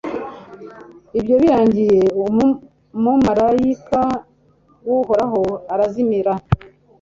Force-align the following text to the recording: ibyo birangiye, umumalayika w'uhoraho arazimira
ibyo 1.19 1.35
birangiye, 1.41 1.99
umumalayika 3.03 4.01
w'uhoraho 4.87 5.41
arazimira 5.73 6.33